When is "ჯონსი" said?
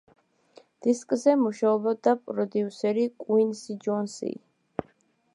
3.85-4.33